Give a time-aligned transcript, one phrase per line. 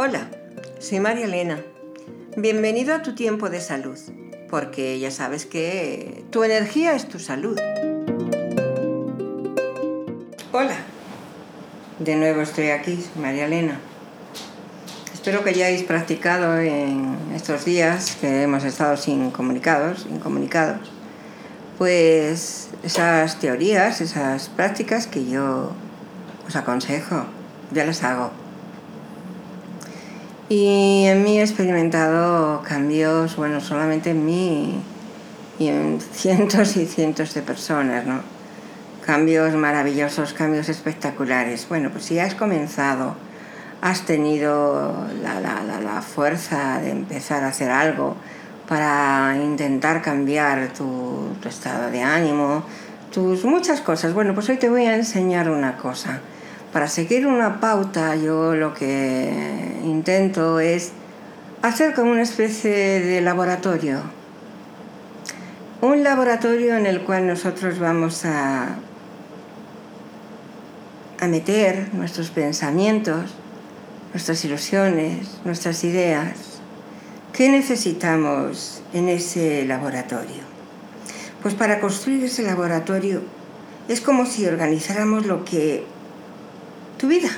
[0.00, 0.28] Hola,
[0.78, 1.58] soy María Elena.
[2.36, 3.98] Bienvenido a tu tiempo de salud,
[4.48, 7.58] porque ya sabes que tu energía es tu salud.
[10.52, 10.76] Hola,
[11.98, 13.80] de nuevo estoy aquí, María Elena.
[15.12, 20.92] Espero que hayáis practicado en estos días que hemos estado sin comunicados, incomunicados,
[21.76, 25.72] pues esas teorías, esas prácticas que yo
[26.46, 27.24] os aconsejo,
[27.72, 28.30] ya las hago.
[30.50, 34.80] Y en mí he experimentado cambios, bueno, solamente en mí
[35.58, 38.20] y en cientos y cientos de personas, ¿no?
[39.04, 41.66] Cambios maravillosos, cambios espectaculares.
[41.68, 43.14] Bueno, pues si has comenzado,
[43.82, 48.16] has tenido la, la, la, la fuerza de empezar a hacer algo
[48.68, 52.64] para intentar cambiar tu, tu estado de ánimo,
[53.12, 54.14] tus muchas cosas.
[54.14, 56.20] Bueno, pues hoy te voy a enseñar una cosa
[56.72, 59.30] para seguir una pauta yo lo que
[59.84, 60.92] intento es
[61.62, 64.00] hacer como una especie de laboratorio.
[65.80, 68.76] Un laboratorio en el cual nosotros vamos a,
[71.20, 73.34] a meter nuestros pensamientos,
[74.12, 76.60] nuestras ilusiones, nuestras ideas.
[77.32, 80.42] ¿Qué necesitamos en ese laboratorio?
[81.42, 83.22] Pues para construir ese laboratorio
[83.86, 85.86] es como si organizáramos lo que
[86.98, 87.30] tu vida,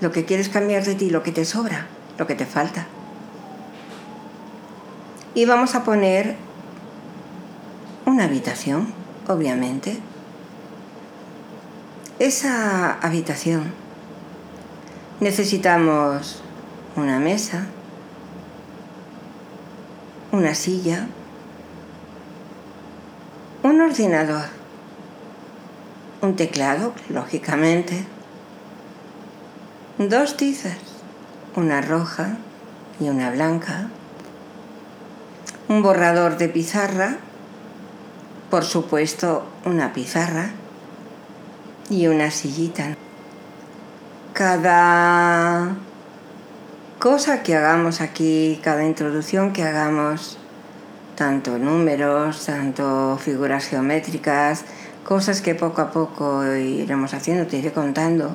[0.00, 1.86] lo que quieres cambiar de ti, lo que te sobra,
[2.18, 2.86] lo que te falta.
[5.34, 6.36] Y vamos a poner
[8.04, 8.92] una habitación,
[9.28, 9.98] obviamente.
[12.18, 13.72] Esa habitación
[15.20, 16.42] necesitamos
[16.96, 17.66] una mesa,
[20.32, 21.06] una silla,
[23.62, 24.46] un ordenador,
[26.20, 28.04] un teclado, lógicamente,
[30.08, 30.78] dos tizas,
[31.54, 32.36] una roja
[33.00, 33.88] y una blanca,
[35.68, 37.16] un borrador de pizarra,
[38.50, 40.50] por supuesto una pizarra
[41.90, 42.96] y una sillita.
[44.32, 45.74] Cada
[46.98, 50.38] cosa que hagamos aquí, cada introducción que hagamos,
[51.16, 54.64] tanto números, tanto figuras geométricas,
[55.04, 58.34] cosas que poco a poco iremos haciendo, te iré contando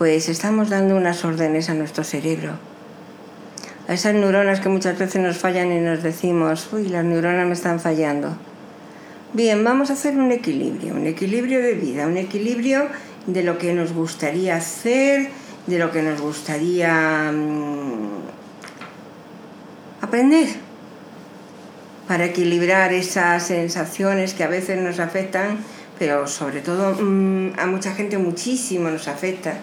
[0.00, 2.52] pues estamos dando unas órdenes a nuestro cerebro.
[3.86, 7.52] A esas neuronas que muchas veces nos fallan y nos decimos, uy, las neuronas me
[7.52, 8.34] están fallando.
[9.34, 12.86] Bien, vamos a hacer un equilibrio, un equilibrio de vida, un equilibrio
[13.26, 15.28] de lo que nos gustaría hacer,
[15.66, 18.22] de lo que nos gustaría mmm,
[20.00, 20.48] aprender,
[22.08, 25.58] para equilibrar esas sensaciones que a veces nos afectan,
[25.98, 29.58] pero sobre todo mmm, a mucha gente muchísimo nos afecta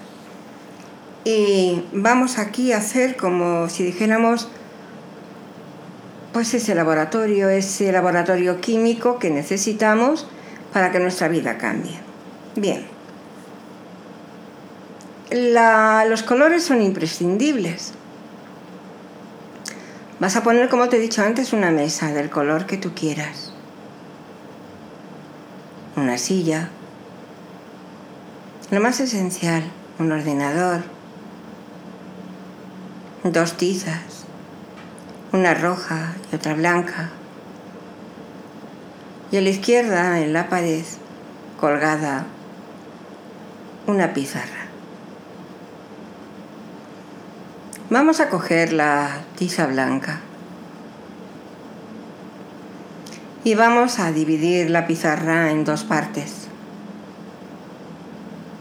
[1.23, 4.47] y vamos aquí a hacer como si dijéramos
[6.31, 10.27] pues ese laboratorio, ese laboratorio químico que necesitamos
[10.71, 11.97] para que nuestra vida cambie.
[12.55, 12.85] Bien.
[15.31, 17.93] La, los colores son imprescindibles.
[20.19, 23.51] Vas a poner, como te he dicho antes, una mesa del color que tú quieras.
[25.95, 26.69] Una silla.
[28.71, 29.63] Lo más esencial,
[29.99, 30.96] un ordenador
[33.23, 34.25] dos tizas,
[35.31, 37.09] una roja y otra blanca.
[39.31, 40.85] Y a la izquierda, en la pared,
[41.59, 42.25] colgada,
[43.87, 44.67] una pizarra.
[47.89, 50.19] Vamos a coger la tiza blanca
[53.47, 56.49] y vamos a dividir la pizarra en dos partes,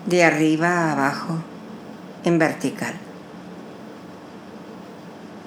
[0.07, 1.39] de arriba a abajo,
[2.23, 2.95] en vertical.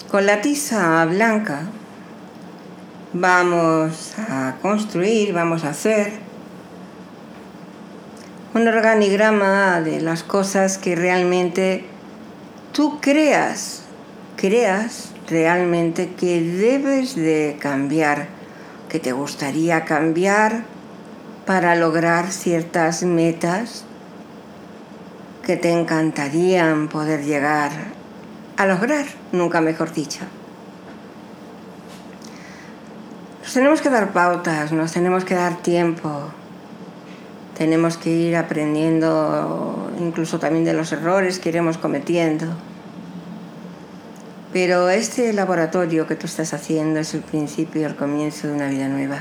[0.10, 1.68] Con la tiza blanca
[3.14, 6.14] vamos a construir, vamos a hacer
[8.56, 11.86] un organigrama de las cosas que realmente
[12.72, 13.84] tú creas,
[14.36, 18.30] creas realmente que debes de cambiar,
[18.90, 20.64] que te gustaría cambiar
[21.46, 23.86] para lograr ciertas metas
[25.46, 27.99] que te encantarían poder llegar
[28.60, 30.20] a lograr, nunca mejor dicho.
[33.42, 36.26] Nos tenemos que dar pautas, nos tenemos que dar tiempo,
[37.58, 42.48] tenemos que ir aprendiendo incluso también de los errores que iremos cometiendo.
[44.52, 48.68] Pero este laboratorio que tú estás haciendo es el principio y el comienzo de una
[48.68, 49.20] vida nueva.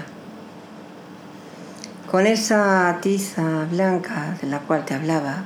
[2.10, 5.44] Con esa tiza blanca de la cual te hablaba,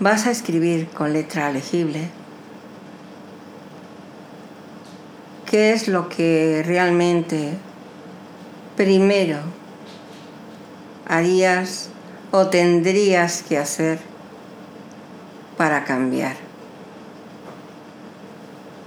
[0.00, 2.08] vas a escribir con letra legible
[5.50, 7.54] qué es lo que realmente
[8.76, 9.38] primero
[11.06, 11.88] harías
[12.30, 13.98] o tendrías que hacer
[15.56, 16.36] para cambiar.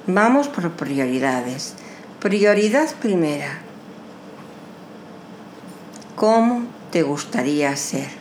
[0.08, 1.74] Vamos por prioridades.
[2.20, 3.60] Prioridad primera.
[6.16, 8.21] ¿Cómo te gustaría ser?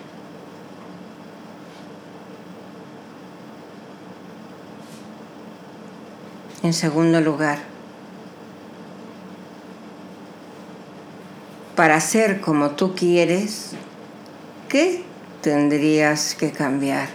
[6.63, 7.59] En segundo lugar,
[11.75, 13.71] para ser como tú quieres,
[14.69, 15.03] ¿qué
[15.41, 17.09] tendrías que cambiar?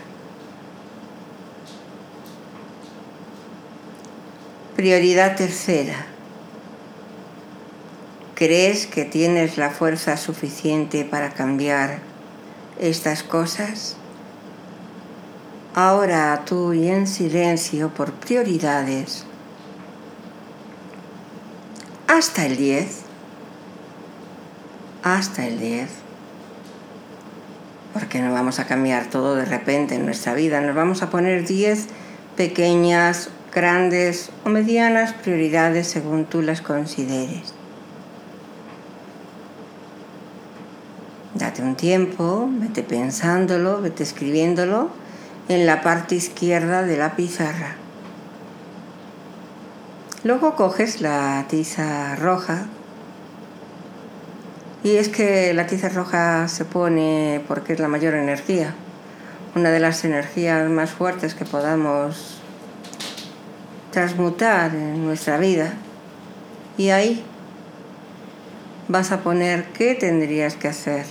[4.76, 6.08] Prioridad tercera.
[8.34, 12.00] ¿Crees que tienes la fuerza suficiente para cambiar
[12.80, 13.96] estas cosas?
[15.76, 19.26] Ahora tú y en silencio por prioridades.
[22.08, 23.06] Hasta el 10
[25.06, 25.88] hasta el 10.
[27.94, 30.60] Porque no vamos a cambiar todo de repente en nuestra vida.
[30.60, 31.86] Nos vamos a poner 10
[32.36, 37.54] pequeñas, grandes o medianas prioridades según tú las consideres.
[41.36, 44.90] Date un tiempo, vete pensándolo, vete escribiéndolo
[45.50, 47.76] en la parte izquierda de la pizarra.
[50.26, 52.66] Luego coges la tiza roja
[54.84, 58.74] y es que la tiza roja se pone porque es la mayor energía,
[59.54, 62.42] una de las energías más fuertes que podamos
[63.92, 65.74] transmutar en nuestra vida.
[66.76, 67.24] Y ahí
[68.88, 71.06] vas a poner qué tendrías que hacer.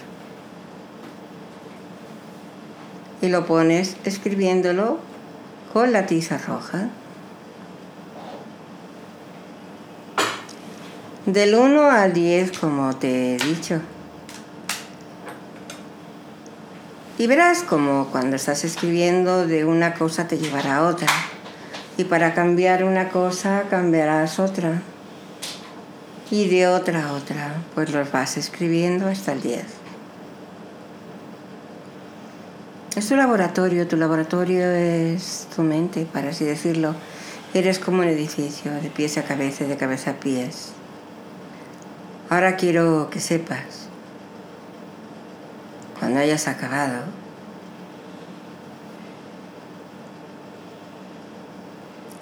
[3.23, 4.99] Y lo pones escribiéndolo
[5.73, 6.89] con la tiza roja.
[11.27, 13.81] Del 1 al 10, como te he dicho.
[17.17, 21.09] Y verás como cuando estás escribiendo de una cosa te llevará a otra.
[21.97, 24.83] Y para cambiar una cosa cambiarás otra.
[26.31, 29.63] Y de otra a otra, pues los vas escribiendo hasta el 10.
[32.97, 36.95] Es tu laboratorio, tu laboratorio es tu mente, para así decirlo.
[37.55, 40.75] Eres como un edificio, de pies a cabeza de cabeza a pies.
[42.31, 43.89] Ahora quiero que sepas,
[46.01, 47.03] cuando hayas acabado,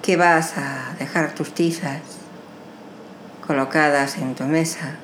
[0.01, 2.01] que vas a dejar tus tizas
[3.47, 4.97] colocadas en tu mesa,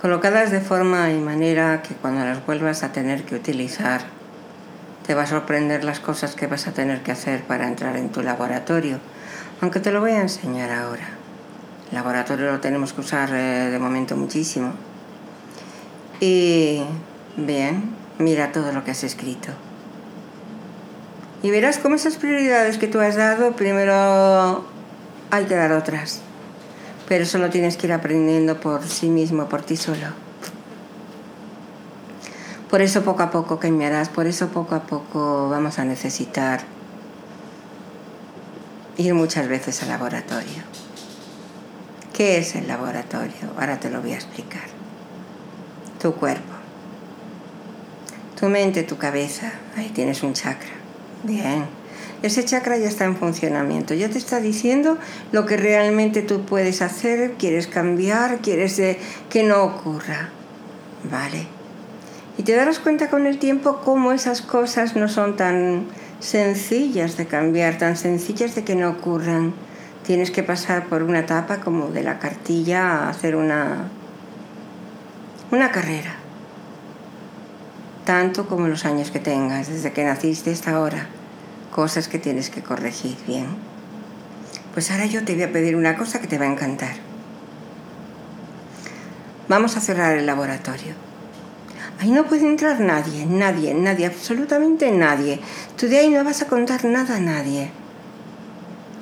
[0.00, 4.02] colocadas de forma y manera que cuando las vuelvas a tener que utilizar,
[5.04, 8.10] te va a sorprender las cosas que vas a tener que hacer para entrar en
[8.10, 9.00] tu laboratorio,
[9.60, 11.19] aunque te lo voy a enseñar ahora
[11.92, 14.72] laboratorio lo tenemos que usar eh, de momento muchísimo.
[16.20, 16.82] Y
[17.36, 19.48] bien, mira todo lo que has escrito.
[21.42, 24.64] Y verás cómo esas prioridades que tú has dado, primero
[25.30, 26.20] hay que dar otras.
[27.08, 30.08] Pero eso lo tienes que ir aprendiendo por sí mismo, por ti solo.
[32.68, 36.60] Por eso poco a poco cambiarás, por eso poco a poco vamos a necesitar
[38.96, 40.62] ir muchas veces al laboratorio.
[42.20, 43.48] ¿Qué es el laboratorio?
[43.58, 44.64] Ahora te lo voy a explicar.
[45.98, 46.52] Tu cuerpo,
[48.38, 49.50] tu mente, tu cabeza.
[49.74, 50.68] Ahí tienes un chakra.
[51.22, 51.64] Bien.
[52.22, 54.98] Ese chakra ya está en funcionamiento, ya te está diciendo
[55.32, 58.78] lo que realmente tú puedes hacer, quieres cambiar, quieres
[59.30, 60.28] que no ocurra.
[61.10, 61.46] Vale.
[62.36, 65.86] Y te darás cuenta con el tiempo cómo esas cosas no son tan
[66.18, 69.54] sencillas de cambiar, tan sencillas de que no ocurran
[70.10, 73.84] tienes que pasar por una etapa como de la cartilla a hacer una,
[75.52, 76.16] una carrera.
[78.04, 81.06] Tanto como los años que tengas, desde que naciste hasta ahora.
[81.70, 83.46] Cosas que tienes que corregir bien.
[84.74, 86.96] Pues ahora yo te voy a pedir una cosa que te va a encantar.
[89.46, 90.94] Vamos a cerrar el laboratorio.
[92.00, 95.38] Ahí no puede entrar nadie, nadie, nadie, absolutamente nadie.
[95.78, 97.70] Tú de ahí no vas a contar nada a nadie.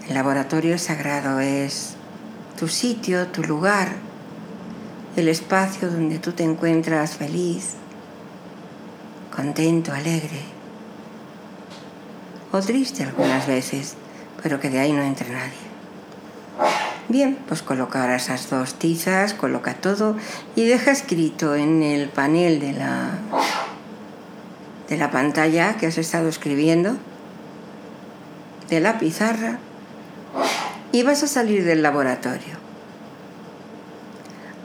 [0.09, 1.95] El laboratorio sagrado es
[2.59, 3.89] tu sitio, tu lugar,
[5.17, 7.75] el espacio donde tú te encuentras feliz,
[9.35, 10.41] contento, alegre
[12.51, 13.97] o triste algunas veces,
[14.43, 15.69] pero que de ahí no entre nadie.
[17.09, 20.17] Bien, pues coloca esas dos tizas, coloca todo
[20.57, 23.11] y deja escrito en el panel de la
[24.89, 26.97] de la pantalla que has estado escribiendo,
[28.71, 29.59] de la pizarra,
[30.93, 32.57] y vas a salir del laboratorio.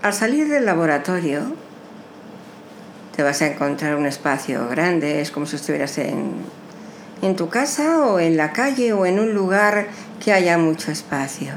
[0.01, 1.41] Al salir del laboratorio,
[3.15, 6.33] te vas a encontrar un espacio grande, es como si estuvieras en,
[7.21, 9.87] en tu casa o en la calle o en un lugar
[10.23, 11.53] que haya mucho espacio.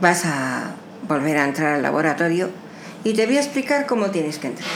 [0.00, 0.72] Vas a
[1.06, 2.50] volver a entrar al laboratorio
[3.04, 4.68] y te voy a explicar cómo tienes que entrar.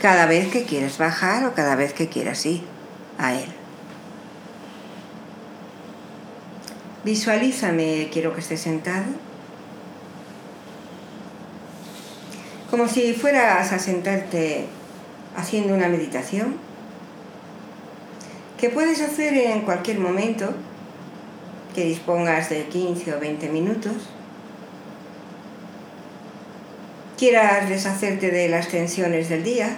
[0.00, 2.62] Cada vez que quieres bajar o cada vez que quieras ir
[3.18, 3.59] a él.
[7.04, 9.06] Visualízame, quiero que estés sentado.
[12.70, 14.66] Como si fueras a sentarte
[15.36, 16.56] haciendo una meditación
[18.58, 20.52] que puedes hacer en cualquier momento
[21.74, 23.94] que dispongas de 15 o 20 minutos
[27.20, 29.76] quieras deshacerte de las tensiones del día,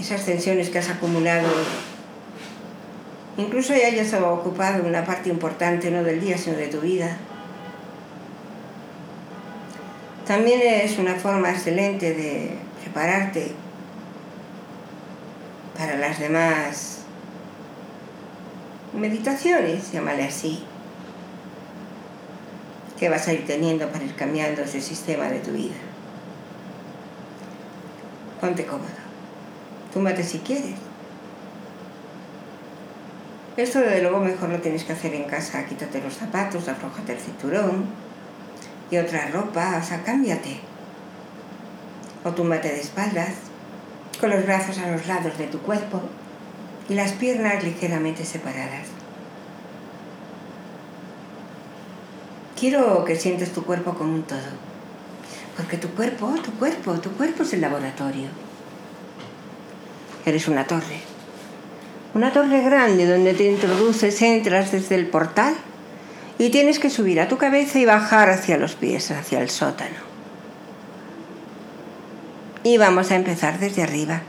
[0.00, 1.48] esas tensiones que has acumulado,
[3.36, 7.16] incluso ya hayas ocupado una parte importante no del día, sino de tu vida.
[10.26, 13.52] También es una forma excelente de prepararte
[15.78, 17.02] para las demás
[18.92, 20.64] meditaciones, llámale así
[22.98, 25.74] que vas a ir teniendo para ir cambiando ese sistema de tu vida.
[28.40, 28.88] Ponte cómodo.
[29.92, 30.85] Túmbate si quieres.
[33.56, 35.64] Esto desde luego mejor lo tienes que hacer en casa.
[35.64, 37.86] Quítate los zapatos, aflojate el cinturón
[38.90, 40.60] y otra ropa, o sea, cámbiate.
[42.24, 43.34] O túmbate de espaldas,
[44.20, 46.02] con los brazos a los lados de tu cuerpo
[46.88, 48.88] y las piernas ligeramente separadas.
[52.58, 54.38] Quiero que sientes tu cuerpo como un todo.
[55.56, 58.28] Porque tu cuerpo, tu cuerpo, tu cuerpo es el laboratorio.
[60.24, 61.15] Eres una torre.
[62.16, 65.54] Una torre grande donde te introduces, entras desde el portal
[66.38, 69.98] y tienes que subir a tu cabeza y bajar hacia los pies, hacia el sótano.
[72.62, 74.22] Y vamos a empezar desde arriba.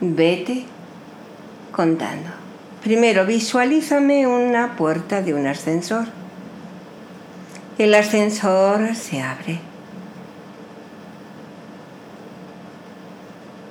[0.00, 0.64] Vete
[1.70, 2.30] contando.
[2.82, 6.06] Primero, visualízame una puerta de un ascensor.
[7.78, 9.60] El ascensor se abre.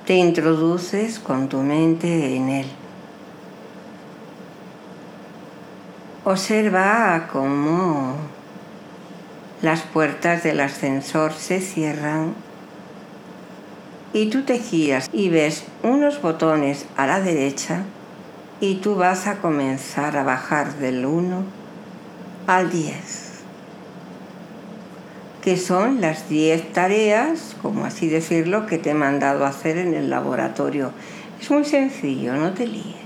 [0.06, 2.66] Te introduces con tu mente en él.
[6.24, 8.16] Observa cómo
[9.62, 12.34] las puertas del ascensor se cierran
[14.12, 17.84] y tú te giras y ves unos botones a la derecha
[18.60, 21.44] y tú vas a comenzar a bajar del 1
[22.46, 23.31] al 10,
[25.42, 29.92] que son las 10 tareas, como así decirlo, que te he mandado a hacer en
[29.92, 30.92] el laboratorio.
[31.40, 33.02] Es muy sencillo, no te líes.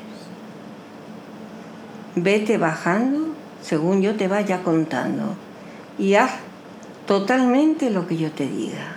[2.15, 5.35] Vete bajando según yo te vaya contando
[5.99, 6.31] y haz
[7.07, 8.97] totalmente lo que yo te diga.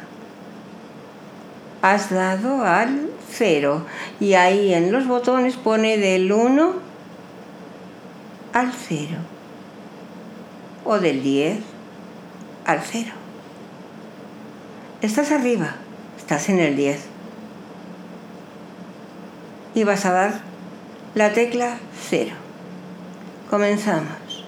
[1.82, 3.86] Has dado al 0
[4.20, 6.74] y ahí en los botones pone del 1
[8.54, 9.08] al 0
[10.84, 11.60] o del 10
[12.66, 13.20] al 0.
[15.02, 15.76] Estás arriba,
[16.18, 17.00] estás en el 10
[19.76, 20.42] y vas a dar
[21.16, 21.78] la tecla
[22.10, 22.32] 0.
[23.50, 24.46] Comenzamos.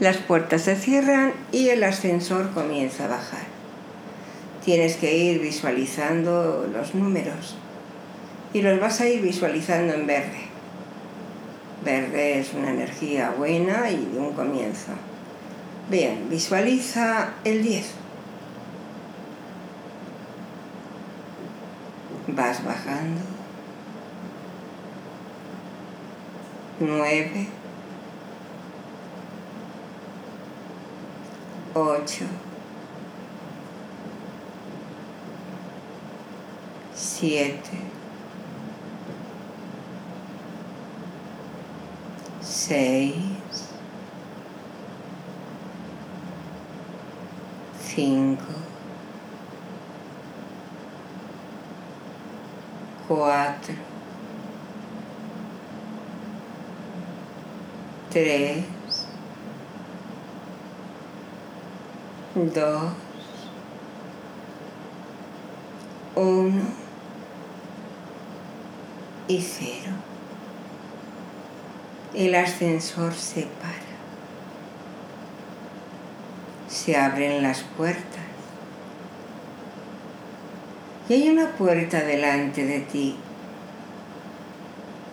[0.00, 3.58] Las puertas se cierran y el ascensor comienza a bajar
[4.68, 7.56] tienes que ir visualizando los números
[8.52, 10.40] y los vas a ir visualizando en verde.
[11.82, 14.92] Verde es una energía buena y un comienzo.
[15.90, 17.86] Bien, visualiza el 10.
[22.38, 23.20] Vas bajando.
[26.80, 27.48] 9.
[31.74, 32.48] 8.
[37.18, 37.76] siete,
[42.40, 43.68] seis,
[47.80, 48.67] cinco,
[53.08, 53.74] cuatro,
[58.10, 58.64] tres,
[62.34, 62.92] dos,
[66.14, 66.62] uno
[69.26, 69.92] y cero.
[72.14, 73.88] El ascensor se para.
[76.68, 78.27] se abren las puertas.
[81.08, 83.16] Y hay una puerta delante de ti.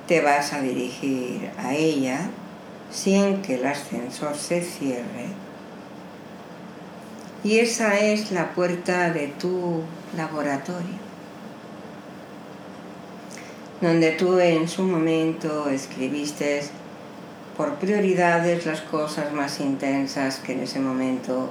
[0.07, 2.29] Te vas a dirigir a ella
[2.91, 5.27] sin que el ascensor se cierre.
[7.43, 9.83] Y esa es la puerta de tu
[10.17, 10.97] laboratorio,
[13.81, 16.63] donde tú en su momento escribiste
[17.55, 21.49] por prioridades las cosas más intensas que en ese momento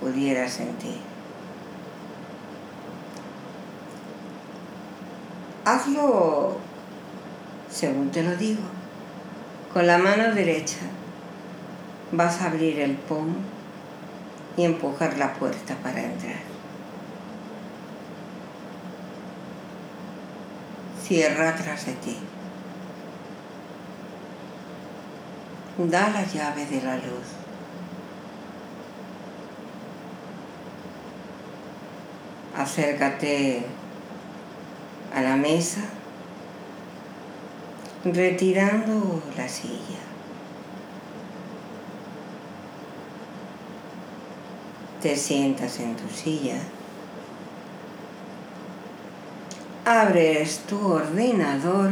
[0.00, 1.13] pudieras sentir.
[5.64, 6.58] Hazlo
[7.70, 8.62] según te lo digo.
[9.72, 10.78] Con la mano derecha
[12.12, 13.36] vas a abrir el pomo
[14.56, 16.42] y empujar la puerta para entrar.
[21.02, 22.16] Cierra atrás de ti.
[25.78, 27.26] Da la llave de la luz.
[32.56, 33.64] Acércate
[35.14, 35.82] a la mesa
[38.04, 40.00] retirando la silla.
[45.00, 46.56] Te sientas en tu silla.
[49.84, 51.90] Abres tu ordenador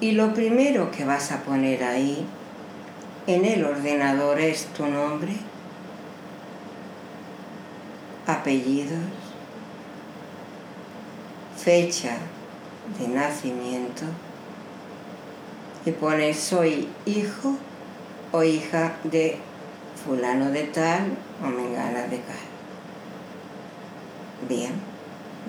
[0.00, 2.26] y lo primero que vas a poner ahí
[3.26, 5.32] en el ordenador es tu nombre,
[8.26, 9.29] apellidos,
[11.62, 12.16] fecha
[12.98, 14.04] de nacimiento,
[15.84, 17.56] y pones soy hijo
[18.32, 19.38] o hija de
[20.04, 22.50] fulano de tal o mengana de tal.
[24.48, 24.72] Bien,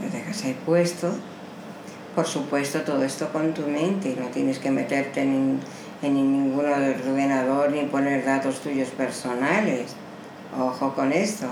[0.01, 1.11] lo dejas ahí puesto.
[2.15, 5.59] Por supuesto, todo esto con tu mente, no tienes que meterte en,
[6.01, 9.95] en ningún ordenador ni poner datos tuyos personales.
[10.59, 11.47] Ojo con esto.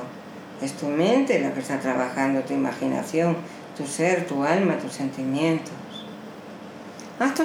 [0.62, 3.38] Es tu mente la que está trabajando, tu imaginación,
[3.80, 5.72] tu ser, tu alma, tus sentimientos.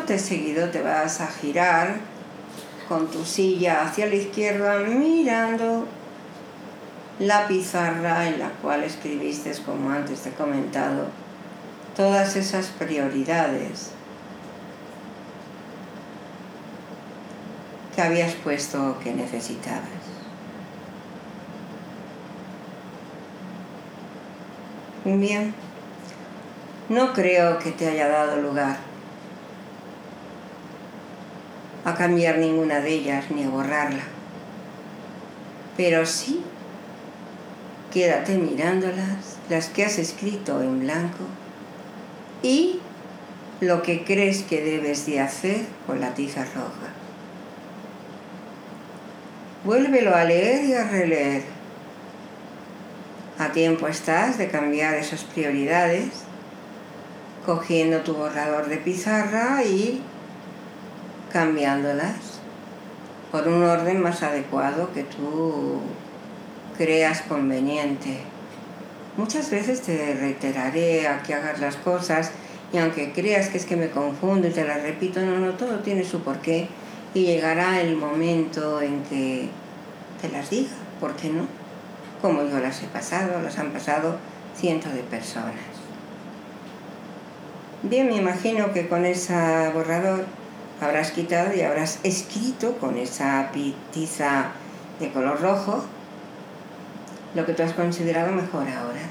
[0.06, 1.94] De seguido te vas a girar
[2.88, 5.86] con tu silla hacia la izquierda mirando
[7.20, 11.06] la pizarra en la cual escribiste, como antes te he comentado,
[11.96, 13.92] todas esas prioridades
[17.94, 20.04] que habías puesto que necesitabas.
[25.04, 25.54] Bien,
[26.88, 28.76] no creo que te haya dado lugar
[31.84, 34.02] a cambiar ninguna de ellas ni a borrarla.
[35.76, 36.42] Pero sí,
[37.92, 41.24] quédate mirándolas, las que has escrito en blanco,
[42.42, 42.80] y
[43.60, 46.92] lo que crees que debes de hacer con la tiza roja.
[49.64, 51.42] Vuélvelo a leer y a releer.
[53.38, 56.24] A tiempo estás de cambiar esas prioridades,
[57.44, 60.00] cogiendo tu borrador de pizarra y
[61.32, 62.16] cambiándolas
[63.30, 65.80] por un orden más adecuado que tú
[66.78, 68.18] creas conveniente.
[69.16, 72.30] Muchas veces te reiteraré a que hagas las cosas
[72.72, 75.80] y aunque creas que es que me confundo y te las repito, no, no, todo
[75.80, 76.68] tiene su porqué
[77.14, 79.48] y llegará el momento en que
[80.20, 81.46] te las diga, ¿por qué no?
[82.20, 84.16] Como yo las he pasado, las han pasado
[84.56, 85.73] cientos de personas.
[87.86, 89.34] Bien, me imagino que con ese
[89.74, 90.24] borrador
[90.80, 93.50] habrás quitado y habrás escrito con esa
[93.92, 94.46] tiza
[94.98, 95.84] de color rojo
[97.34, 99.02] lo que tú has considerado mejor ahora.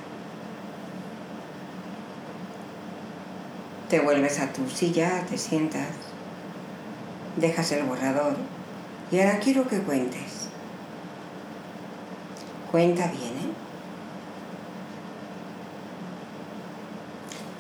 [3.92, 5.90] Te vuelves a tu silla, te sientas,
[7.36, 8.38] dejas el borrador
[9.12, 10.50] y ahora quiero que cuentes.
[12.72, 13.54] Cuenta bien, ¿eh?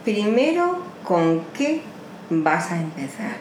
[0.03, 1.81] Primero, ¿con qué
[2.29, 3.35] vas a empezar?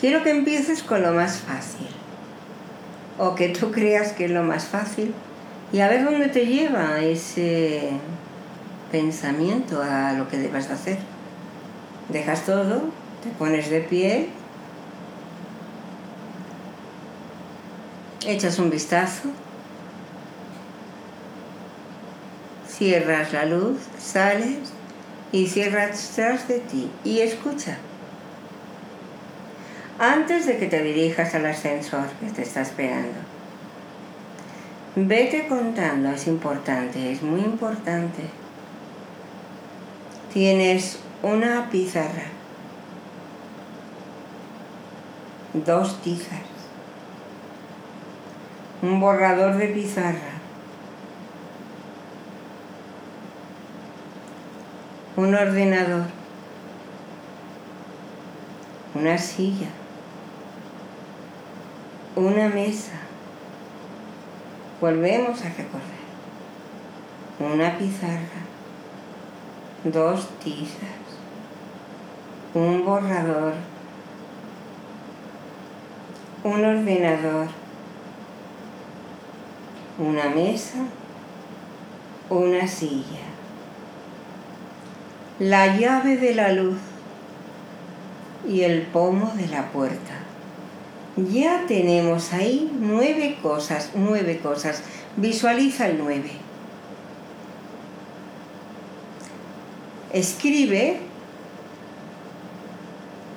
[0.00, 1.88] Quiero que empieces con lo más fácil.
[3.18, 5.14] O que tú creas que es lo más fácil.
[5.72, 7.90] Y a ver dónde te lleva ese
[8.90, 10.98] pensamiento a lo que debas hacer.
[12.08, 12.84] Dejas todo,
[13.22, 14.30] te pones de pie,
[18.26, 19.28] echas un vistazo,
[22.66, 24.72] cierras la luz, sales
[25.32, 27.78] y cierras tras de ti y escucha
[29.98, 33.18] antes de que te dirijas al ascensor que te está esperando.
[34.94, 38.22] Vete contando, es importante, es muy importante.
[40.32, 42.26] Tienes una pizarra,
[45.52, 46.40] dos tizas,
[48.82, 50.37] un borrador de pizarra,
[55.18, 56.04] un ordenador,
[58.94, 59.66] una silla,
[62.14, 62.92] una mesa.
[64.80, 65.98] Volvemos a recorrer.
[67.40, 68.42] Una pizarra,
[69.82, 71.00] dos tizas,
[72.54, 73.54] un borrador,
[76.44, 77.48] un ordenador,
[79.98, 80.78] una mesa,
[82.30, 83.28] una silla,
[85.38, 86.78] la llave de la luz
[88.48, 90.14] y el pomo de la puerta.
[91.32, 94.82] Ya tenemos ahí nueve cosas, nueve cosas.
[95.16, 96.30] Visualiza el nueve.
[100.12, 101.00] Escribe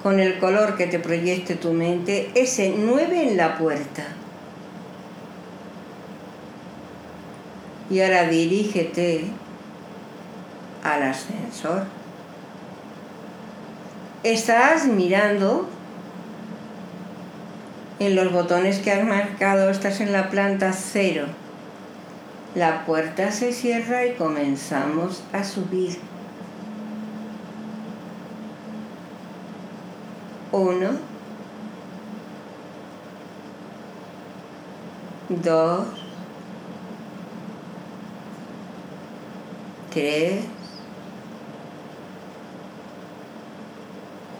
[0.04, 4.04] con el color que te proyecte tu mente ese nueve en la puerta.
[7.90, 9.26] Y ahora dirígete
[10.84, 11.86] al ascensor.
[14.24, 15.68] Estás mirando
[18.00, 21.26] en los botones que has marcado, estás en la planta cero.
[22.56, 26.00] La puerta se cierra y comenzamos a subir.
[30.52, 30.90] Uno,
[35.30, 35.88] dos,
[39.92, 40.44] tres,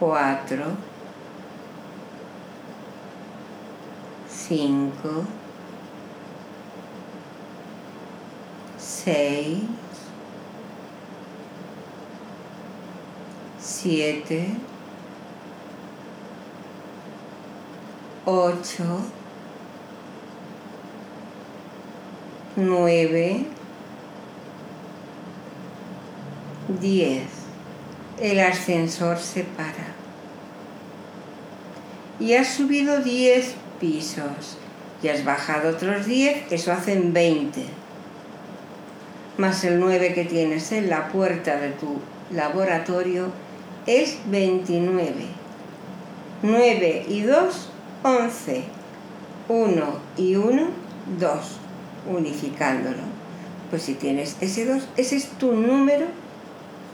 [0.02, 0.64] cuatro,
[4.28, 5.24] cinco,
[8.76, 9.62] seis,
[13.60, 14.48] siete,
[18.26, 19.02] ocho,
[22.56, 23.46] nueve,
[26.80, 27.41] diez.
[28.22, 29.92] El ascensor se para.
[32.20, 34.56] Y has subido diez pisos.
[35.02, 37.64] Y has bajado otros diez, eso hacen veinte.
[39.38, 41.98] Más el nueve que tienes en la puerta de tu
[42.30, 43.32] laboratorio
[43.86, 45.26] es veintinueve.
[46.42, 47.70] Nueve y dos
[48.04, 48.64] 11,
[49.48, 49.84] 1
[50.16, 50.62] y 1,
[51.20, 51.58] 2,
[52.10, 53.02] unificándolo.
[53.70, 56.06] Pues si tienes ese 2, ese es tu número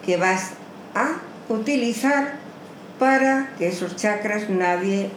[0.04, 0.52] que vas
[0.94, 2.34] a utilizar
[2.98, 5.10] para que esos chakras nadie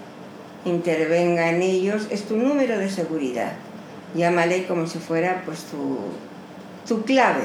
[0.66, 2.08] intervenga en ellos.
[2.12, 3.54] Es tu número de seguridad.
[4.16, 5.98] Llámale como si fuera pues tu,
[6.88, 7.44] tu clave.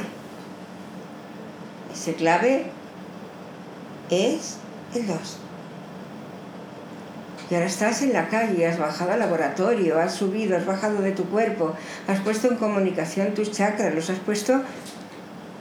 [1.92, 2.66] Ese clave
[4.10, 4.58] es
[4.94, 5.18] el 2.
[7.48, 11.12] Y ahora estás en la calle, has bajado al laboratorio, has subido, has bajado de
[11.12, 11.74] tu cuerpo,
[12.08, 14.62] has puesto en comunicación tus chakras, los has puesto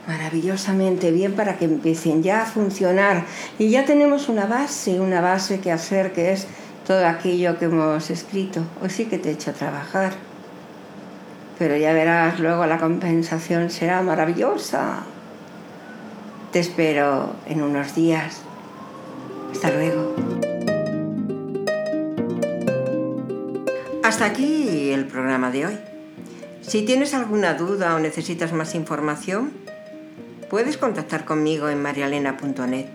[0.08, 3.26] maravillosamente bien para que empiecen ya a funcionar.
[3.58, 6.48] Y ya tenemos una base, una base que hacer, que es
[6.86, 8.62] todo aquello que hemos escrito.
[8.82, 10.14] Hoy sí que te he hecho trabajar.
[11.58, 15.04] Pero ya verás, luego la compensación será maravillosa.
[16.52, 18.42] Te espero en unos días.
[19.52, 20.16] Hasta luego.
[24.04, 25.80] Hasta aquí el programa de hoy.
[26.62, 29.52] Si tienes alguna duda o necesitas más información,
[30.50, 32.88] puedes contactar conmigo en marialena.net.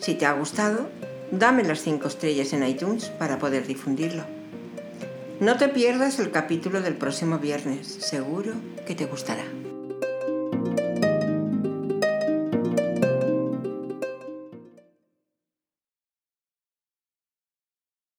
[0.00, 0.88] Si te ha gustado,
[1.30, 4.24] dame las 5 estrellas en iTunes para poder difundirlo.
[5.40, 8.52] No te pierdas el capítulo del próximo viernes, seguro
[8.86, 9.44] que te gustará.